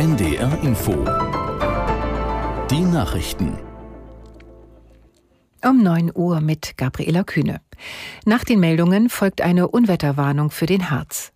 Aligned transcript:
NDR 0.00 0.58
Info. 0.62 0.92
Die 2.70 2.80
Nachrichten. 2.80 3.58
Um 5.62 5.82
9 5.82 6.12
Uhr 6.14 6.40
mit 6.40 6.78
Gabriela 6.78 7.22
Kühne. 7.22 7.60
Nach 8.24 8.42
den 8.42 8.60
Meldungen 8.60 9.10
folgt 9.10 9.42
eine 9.42 9.68
Unwetterwarnung 9.68 10.50
für 10.50 10.64
den 10.64 10.90
Harz. 10.90 11.34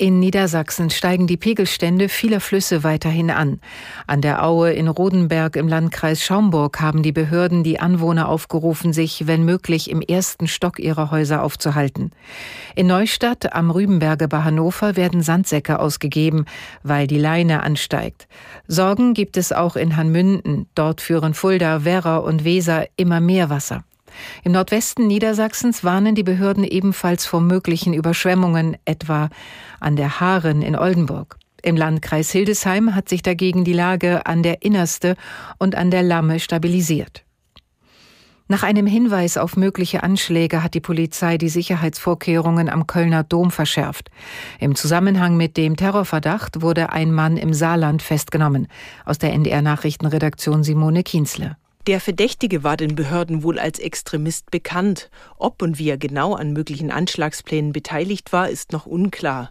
In 0.00 0.18
Niedersachsen 0.18 0.88
steigen 0.88 1.26
die 1.26 1.36
Pegelstände 1.36 2.08
vieler 2.08 2.40
Flüsse 2.40 2.84
weiterhin 2.84 3.30
an. 3.30 3.60
An 4.06 4.22
der 4.22 4.42
Aue 4.42 4.72
in 4.72 4.88
Rodenberg 4.88 5.56
im 5.56 5.68
Landkreis 5.68 6.24
Schaumburg 6.24 6.80
haben 6.80 7.02
die 7.02 7.12
Behörden 7.12 7.64
die 7.64 7.80
Anwohner 7.80 8.30
aufgerufen, 8.30 8.94
sich, 8.94 9.26
wenn 9.26 9.44
möglich, 9.44 9.90
im 9.90 10.00
ersten 10.00 10.48
Stock 10.48 10.78
ihrer 10.78 11.10
Häuser 11.10 11.42
aufzuhalten. 11.42 12.12
In 12.74 12.86
Neustadt 12.86 13.52
am 13.52 13.70
Rübenberge 13.70 14.26
bei 14.26 14.42
Hannover 14.42 14.96
werden 14.96 15.20
Sandsäcke 15.20 15.78
ausgegeben, 15.78 16.46
weil 16.82 17.06
die 17.06 17.18
Leine 17.18 17.62
ansteigt. 17.62 18.26
Sorgen 18.66 19.12
gibt 19.12 19.36
es 19.36 19.52
auch 19.52 19.76
in 19.76 19.98
Hanmünden. 19.98 20.66
Dort 20.74 21.02
führen 21.02 21.34
Fulda, 21.34 21.84
Werra 21.84 22.16
und 22.16 22.44
Weser 22.44 22.86
immer 22.96 23.20
mehr 23.20 23.50
Wasser. 23.50 23.84
Im 24.44 24.52
Nordwesten 24.52 25.06
Niedersachsens 25.06 25.84
warnen 25.84 26.14
die 26.14 26.22
Behörden 26.22 26.64
ebenfalls 26.64 27.26
vor 27.26 27.40
möglichen 27.40 27.94
Überschwemmungen, 27.94 28.76
etwa 28.84 29.30
an 29.80 29.96
der 29.96 30.20
Haaren 30.20 30.62
in 30.62 30.76
Oldenburg. 30.76 31.36
Im 31.62 31.76
Landkreis 31.76 32.30
Hildesheim 32.30 32.94
hat 32.94 33.08
sich 33.08 33.22
dagegen 33.22 33.64
die 33.64 33.72
Lage 33.72 34.26
an 34.26 34.42
der 34.42 34.62
Innerste 34.62 35.16
und 35.58 35.74
an 35.74 35.90
der 35.90 36.02
Lamme 36.02 36.40
stabilisiert. 36.40 37.24
Nach 38.50 38.64
einem 38.64 38.86
Hinweis 38.88 39.36
auf 39.36 39.56
mögliche 39.56 40.02
Anschläge 40.02 40.64
hat 40.64 40.74
die 40.74 40.80
Polizei 40.80 41.38
die 41.38 41.48
Sicherheitsvorkehrungen 41.48 42.68
am 42.68 42.88
Kölner 42.88 43.22
Dom 43.22 43.52
verschärft. 43.52 44.10
Im 44.58 44.74
Zusammenhang 44.74 45.36
mit 45.36 45.56
dem 45.56 45.76
Terrorverdacht 45.76 46.60
wurde 46.60 46.90
ein 46.90 47.12
Mann 47.12 47.36
im 47.36 47.54
Saarland 47.54 48.02
festgenommen. 48.02 48.66
Aus 49.04 49.18
der 49.18 49.32
NDR 49.34 49.62
Nachrichtenredaktion 49.62 50.64
Simone 50.64 51.04
Kienzle. 51.04 51.58
Der 51.86 51.98
Verdächtige 51.98 52.62
war 52.62 52.76
den 52.76 52.94
Behörden 52.94 53.42
wohl 53.42 53.58
als 53.58 53.78
Extremist 53.78 54.50
bekannt. 54.50 55.10
Ob 55.38 55.62
und 55.62 55.78
wie 55.78 55.88
er 55.88 55.96
genau 55.96 56.34
an 56.34 56.52
möglichen 56.52 56.90
Anschlagsplänen 56.90 57.72
beteiligt 57.72 58.34
war, 58.34 58.50
ist 58.50 58.72
noch 58.72 58.84
unklar. 58.84 59.50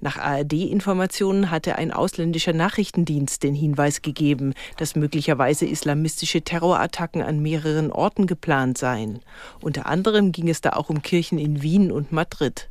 Nach 0.00 0.18
ARD-Informationen 0.18 1.50
hatte 1.50 1.76
ein 1.76 1.90
ausländischer 1.90 2.52
Nachrichtendienst 2.52 3.42
den 3.42 3.54
Hinweis 3.54 4.02
gegeben, 4.02 4.52
dass 4.76 4.96
möglicherweise 4.96 5.66
islamistische 5.66 6.42
Terrorattacken 6.42 7.22
an 7.22 7.40
mehreren 7.40 7.90
Orten 7.90 8.26
geplant 8.26 8.76
seien. 8.76 9.20
Unter 9.60 9.86
anderem 9.86 10.30
ging 10.30 10.48
es 10.48 10.60
da 10.60 10.70
auch 10.74 10.90
um 10.90 11.00
Kirchen 11.00 11.38
in 11.38 11.62
Wien 11.62 11.90
und 11.90 12.12
Madrid. 12.12 12.68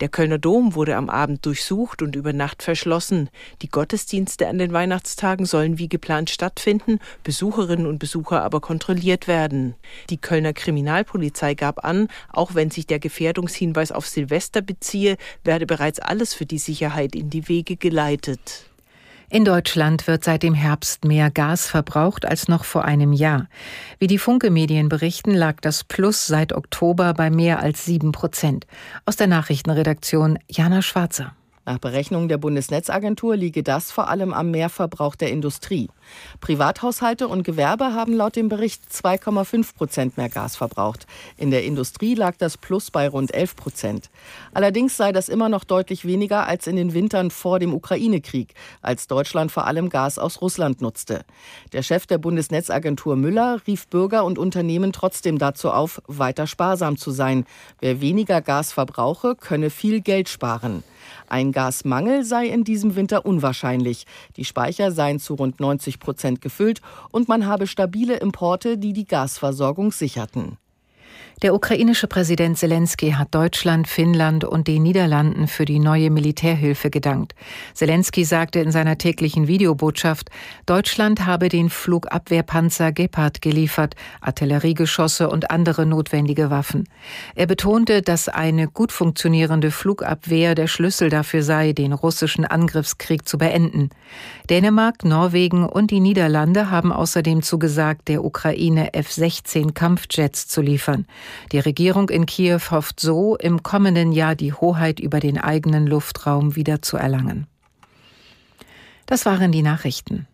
Der 0.00 0.08
Kölner 0.08 0.38
Dom 0.38 0.74
wurde 0.74 0.96
am 0.96 1.08
Abend 1.08 1.46
durchsucht 1.46 2.02
und 2.02 2.16
über 2.16 2.32
Nacht 2.32 2.62
verschlossen. 2.62 3.30
Die 3.62 3.68
Gottesdienste 3.68 4.48
an 4.48 4.58
den 4.58 4.72
Weihnachtstagen 4.72 5.46
sollen 5.46 5.78
wie 5.78 5.88
geplant 5.88 6.30
stattfinden, 6.30 6.98
Besucherinnen 7.22 7.86
und 7.86 7.98
Besucher 7.98 8.42
aber 8.42 8.60
kontrolliert 8.60 9.28
werden. 9.28 9.74
Die 10.10 10.18
Kölner 10.18 10.52
Kriminalpolizei 10.52 11.54
gab 11.54 11.84
an, 11.84 12.08
auch 12.32 12.54
wenn 12.54 12.70
sich 12.70 12.86
der 12.86 12.98
Gefährdungshinweis 12.98 13.92
auf 13.92 14.06
Silvester 14.06 14.62
beziehe, 14.62 15.16
werde 15.44 15.66
bereits 15.66 16.00
alles 16.00 16.34
für 16.34 16.46
die 16.46 16.58
Sicherheit 16.58 17.14
in 17.14 17.30
die 17.30 17.48
Wege 17.48 17.76
geleitet. 17.76 18.70
In 19.30 19.44
Deutschland 19.44 20.06
wird 20.06 20.24
seit 20.24 20.42
dem 20.42 20.54
Herbst 20.54 21.04
mehr 21.04 21.30
Gas 21.30 21.66
verbraucht 21.66 22.24
als 22.26 22.48
noch 22.48 22.64
vor 22.64 22.84
einem 22.84 23.12
Jahr. 23.12 23.48
Wie 23.98 24.06
die 24.06 24.18
Funke-Medien 24.18 24.88
berichten, 24.88 25.34
lag 25.34 25.60
das 25.60 25.84
Plus 25.84 26.26
seit 26.26 26.52
Oktober 26.52 27.14
bei 27.14 27.30
mehr 27.30 27.60
als 27.60 27.84
sieben 27.84 28.12
Prozent. 28.12 28.66
Aus 29.06 29.16
der 29.16 29.26
Nachrichtenredaktion 29.26 30.38
Jana 30.48 30.82
Schwarzer. 30.82 31.34
Nach 31.66 31.78
Berechnungen 31.78 32.28
der 32.28 32.36
Bundesnetzagentur 32.36 33.36
liege 33.36 33.62
das 33.62 33.90
vor 33.90 34.08
allem 34.08 34.34
am 34.34 34.50
Mehrverbrauch 34.50 35.14
der 35.14 35.30
Industrie. 35.30 35.88
Privathaushalte 36.40 37.26
und 37.26 37.42
Gewerbe 37.42 37.94
haben 37.94 38.12
laut 38.12 38.36
dem 38.36 38.50
Bericht 38.50 38.82
2,5 38.92 39.74
Prozent 39.74 40.16
mehr 40.18 40.28
Gas 40.28 40.56
verbraucht. 40.56 41.06
In 41.38 41.50
der 41.50 41.64
Industrie 41.64 42.14
lag 42.14 42.36
das 42.36 42.58
Plus 42.58 42.90
bei 42.90 43.08
rund 43.08 43.32
11 43.32 43.56
Prozent. 43.56 44.10
Allerdings 44.52 44.98
sei 44.98 45.12
das 45.12 45.30
immer 45.30 45.48
noch 45.48 45.64
deutlich 45.64 46.04
weniger 46.04 46.46
als 46.46 46.66
in 46.66 46.76
den 46.76 46.92
Wintern 46.92 47.30
vor 47.30 47.58
dem 47.58 47.72
Ukraine-Krieg, 47.72 48.52
als 48.82 49.06
Deutschland 49.06 49.50
vor 49.50 49.66
allem 49.66 49.88
Gas 49.88 50.18
aus 50.18 50.42
Russland 50.42 50.82
nutzte. 50.82 51.24
Der 51.72 51.82
Chef 51.82 52.06
der 52.06 52.18
Bundesnetzagentur 52.18 53.16
Müller 53.16 53.62
rief 53.66 53.86
Bürger 53.88 54.24
und 54.24 54.38
Unternehmen 54.38 54.92
trotzdem 54.92 55.38
dazu 55.38 55.70
auf, 55.70 56.02
weiter 56.08 56.46
sparsam 56.46 56.98
zu 56.98 57.10
sein. 57.10 57.46
Wer 57.80 58.02
weniger 58.02 58.42
Gas 58.42 58.70
verbrauche, 58.72 59.34
könne 59.34 59.70
viel 59.70 60.02
Geld 60.02 60.28
sparen. 60.28 60.84
Ein 61.28 61.52
Gasmangel 61.52 62.24
sei 62.24 62.46
in 62.46 62.64
diesem 62.64 62.96
Winter 62.96 63.26
unwahrscheinlich. 63.26 64.06
Die 64.36 64.44
Speicher 64.44 64.92
seien 64.92 65.20
zu 65.20 65.34
rund 65.34 65.60
90 65.60 65.98
Prozent 65.98 66.40
gefüllt 66.40 66.80
und 67.10 67.28
man 67.28 67.46
habe 67.46 67.66
stabile 67.66 68.16
Importe, 68.16 68.78
die 68.78 68.92
die 68.92 69.06
Gasversorgung 69.06 69.92
sicherten. 69.92 70.58
Der 71.42 71.52
ukrainische 71.54 72.06
Präsident 72.06 72.56
Zelensky 72.56 73.10
hat 73.10 73.34
Deutschland, 73.34 73.86
Finnland 73.86 74.44
und 74.44 74.66
den 74.66 74.82
Niederlanden 74.82 75.46
für 75.46 75.66
die 75.66 75.78
neue 75.78 76.10
Militärhilfe 76.10 76.88
gedankt. 76.88 77.34
Zelensky 77.74 78.24
sagte 78.24 78.60
in 78.60 78.72
seiner 78.72 78.96
täglichen 78.96 79.46
Videobotschaft, 79.46 80.30
Deutschland 80.64 81.26
habe 81.26 81.50
den 81.50 81.68
Flugabwehrpanzer 81.68 82.92
Gepard 82.92 83.42
geliefert, 83.42 83.94
Artilleriegeschosse 84.22 85.28
und 85.28 85.50
andere 85.50 85.84
notwendige 85.84 86.48
Waffen. 86.48 86.88
Er 87.34 87.46
betonte, 87.46 88.00
dass 88.00 88.30
eine 88.30 88.68
gut 88.68 88.90
funktionierende 88.90 89.70
Flugabwehr 89.70 90.54
der 90.54 90.66
Schlüssel 90.66 91.10
dafür 91.10 91.42
sei, 91.42 91.72
den 91.72 91.92
russischen 91.92 92.46
Angriffskrieg 92.46 93.28
zu 93.28 93.36
beenden. 93.36 93.90
Dänemark, 94.48 95.04
Norwegen 95.04 95.66
und 95.66 95.90
die 95.90 96.00
Niederlande 96.00 96.70
haben 96.70 96.92
außerdem 96.92 97.42
zugesagt, 97.42 98.08
der 98.08 98.24
Ukraine 98.24 98.94
F-16 98.94 99.74
Kampfjets 99.74 100.48
zu 100.48 100.62
liefern. 100.62 101.03
Die 101.52 101.58
Regierung 101.58 102.08
in 102.10 102.26
Kiew 102.26 102.60
hofft 102.70 103.00
so, 103.00 103.36
im 103.36 103.62
kommenden 103.62 104.12
Jahr 104.12 104.34
die 104.34 104.52
Hoheit 104.52 105.00
über 105.00 105.20
den 105.20 105.38
eigenen 105.38 105.86
Luftraum 105.86 106.56
wieder 106.56 106.82
zu 106.82 106.96
erlangen. 106.96 107.46
Das 109.06 109.26
waren 109.26 109.52
die 109.52 109.62
Nachrichten. 109.62 110.26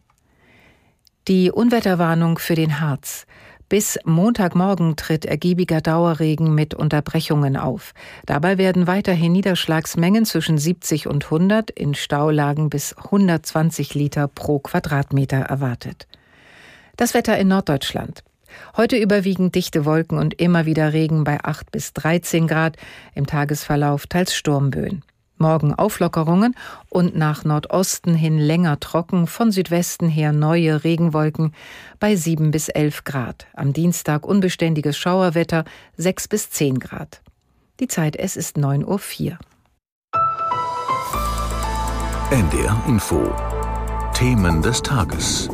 Die 1.28 1.50
Unwetterwarnung 1.50 2.38
für 2.38 2.54
den 2.54 2.80
Harz. 2.80 3.26
Bis 3.68 4.00
Montagmorgen 4.04 4.96
tritt 4.96 5.24
ergiebiger 5.24 5.80
Dauerregen 5.80 6.56
mit 6.56 6.74
Unterbrechungen 6.74 7.56
auf. 7.56 7.92
Dabei 8.26 8.58
werden 8.58 8.88
weiterhin 8.88 9.30
Niederschlagsmengen 9.30 10.24
zwischen 10.24 10.58
70 10.58 11.06
und 11.06 11.26
100, 11.26 11.70
in 11.70 11.94
Staulagen 11.94 12.68
bis 12.68 12.96
120 12.96 13.94
Liter 13.94 14.26
pro 14.26 14.58
Quadratmeter 14.58 15.38
erwartet. 15.38 16.08
Das 16.96 17.14
Wetter 17.14 17.38
in 17.38 17.46
Norddeutschland. 17.46 18.24
Heute 18.76 18.96
überwiegend 18.96 19.54
dichte 19.54 19.84
Wolken 19.84 20.18
und 20.18 20.40
immer 20.40 20.66
wieder 20.66 20.92
Regen 20.92 21.24
bei 21.24 21.42
8 21.42 21.70
bis 21.70 21.92
13 21.92 22.46
Grad, 22.46 22.76
im 23.14 23.26
Tagesverlauf 23.26 24.06
teils 24.06 24.34
Sturmböen. 24.34 25.02
Morgen 25.40 25.74
Auflockerungen 25.74 26.54
und 26.90 27.16
nach 27.16 27.44
Nordosten 27.44 28.14
hin 28.14 28.38
länger 28.38 28.78
trocken, 28.78 29.26
von 29.26 29.50
Südwesten 29.52 30.08
her 30.08 30.32
neue 30.32 30.84
Regenwolken 30.84 31.54
bei 31.98 32.14
7 32.14 32.50
bis 32.50 32.68
11 32.68 33.04
Grad. 33.04 33.46
Am 33.54 33.72
Dienstag 33.72 34.26
unbeständiges 34.26 34.98
Schauerwetter 34.98 35.64
6 35.96 36.28
bis 36.28 36.50
10 36.50 36.78
Grad. 36.78 37.22
Die 37.80 37.88
Zeit, 37.88 38.16
es 38.16 38.36
ist 38.36 38.58
9.04 38.58 39.30
Uhr. 39.30 39.38
NDR 42.30 42.84
Info. 42.86 43.34
Themen 44.12 44.60
des 44.60 44.82
Tages. 44.82 45.48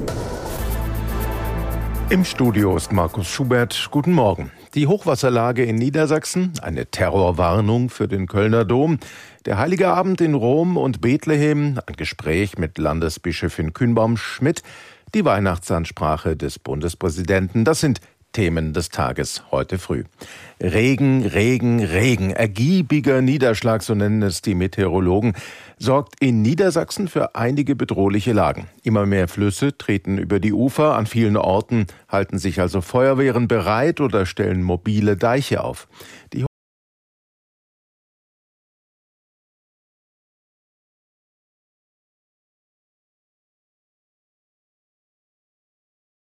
Im 2.08 2.24
Studio 2.24 2.76
ist 2.76 2.92
Markus 2.92 3.26
Schubert. 3.26 3.88
Guten 3.90 4.12
Morgen. 4.12 4.52
Die 4.74 4.86
Hochwasserlage 4.86 5.64
in 5.64 5.74
Niedersachsen, 5.74 6.52
eine 6.62 6.86
Terrorwarnung 6.86 7.90
für 7.90 8.06
den 8.06 8.28
Kölner 8.28 8.64
Dom, 8.64 9.00
der 9.44 9.58
Heilige 9.58 9.88
Abend 9.88 10.20
in 10.20 10.34
Rom 10.34 10.76
und 10.76 11.00
Bethlehem, 11.00 11.80
ein 11.84 11.96
Gespräch 11.96 12.58
mit 12.58 12.78
Landesbischöfin 12.78 13.72
Kühnbaum-Schmidt, 13.72 14.62
die 15.16 15.24
Weihnachtsansprache 15.24 16.36
des 16.36 16.60
Bundespräsidenten. 16.60 17.64
Das 17.64 17.80
sind 17.80 18.00
Themen 18.36 18.74
des 18.74 18.90
Tages 18.90 19.44
heute 19.50 19.78
früh. 19.78 20.04
Regen, 20.62 21.24
Regen, 21.24 21.82
Regen, 21.82 22.32
ergiebiger 22.32 23.22
Niederschlag, 23.22 23.82
so 23.82 23.94
nennen 23.94 24.20
es 24.20 24.42
die 24.42 24.54
Meteorologen, 24.54 25.32
sorgt 25.78 26.16
in 26.20 26.42
Niedersachsen 26.42 27.08
für 27.08 27.34
einige 27.34 27.74
bedrohliche 27.74 28.34
Lagen. 28.34 28.68
Immer 28.82 29.06
mehr 29.06 29.28
Flüsse 29.28 29.78
treten 29.78 30.18
über 30.18 30.38
die 30.38 30.52
Ufer, 30.52 30.96
an 30.96 31.06
vielen 31.06 31.38
Orten 31.38 31.86
halten 32.10 32.36
sich 32.36 32.60
also 32.60 32.82
Feuerwehren 32.82 33.48
bereit 33.48 34.02
oder 34.02 34.26
stellen 34.26 34.62
mobile 34.62 35.16
Deiche 35.16 35.64
auf. 35.64 35.88
Die 36.34 36.44